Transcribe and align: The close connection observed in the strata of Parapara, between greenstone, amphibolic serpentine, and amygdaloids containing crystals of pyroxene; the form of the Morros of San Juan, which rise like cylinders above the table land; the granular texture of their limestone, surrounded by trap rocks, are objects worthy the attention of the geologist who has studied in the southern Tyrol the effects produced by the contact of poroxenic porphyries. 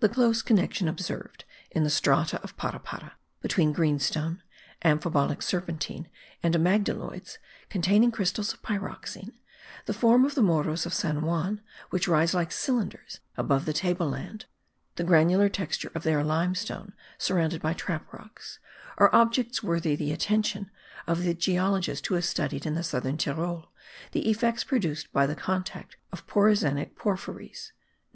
The 0.00 0.10
close 0.10 0.42
connection 0.42 0.88
observed 0.88 1.46
in 1.70 1.84
the 1.84 1.88
strata 1.88 2.38
of 2.42 2.54
Parapara, 2.58 3.12
between 3.40 3.72
greenstone, 3.72 4.42
amphibolic 4.84 5.40
serpentine, 5.42 6.06
and 6.42 6.54
amygdaloids 6.54 7.38
containing 7.70 8.10
crystals 8.10 8.52
of 8.52 8.60
pyroxene; 8.60 9.32
the 9.86 9.94
form 9.94 10.26
of 10.26 10.34
the 10.34 10.42
Morros 10.42 10.84
of 10.84 10.92
San 10.92 11.22
Juan, 11.22 11.62
which 11.88 12.06
rise 12.06 12.34
like 12.34 12.52
cylinders 12.52 13.20
above 13.38 13.64
the 13.64 13.72
table 13.72 14.06
land; 14.10 14.44
the 14.96 15.02
granular 15.02 15.48
texture 15.48 15.90
of 15.94 16.02
their 16.02 16.22
limestone, 16.22 16.92
surrounded 17.16 17.62
by 17.62 17.72
trap 17.72 18.12
rocks, 18.12 18.58
are 18.98 19.08
objects 19.14 19.62
worthy 19.62 19.96
the 19.96 20.12
attention 20.12 20.70
of 21.06 21.22
the 21.22 21.32
geologist 21.32 22.06
who 22.08 22.16
has 22.16 22.28
studied 22.28 22.66
in 22.66 22.74
the 22.74 22.84
southern 22.84 23.16
Tyrol 23.16 23.70
the 24.12 24.28
effects 24.28 24.62
produced 24.62 25.10
by 25.10 25.24
the 25.26 25.34
contact 25.34 25.96
of 26.12 26.26
poroxenic 26.26 26.96
porphyries. 26.96 27.72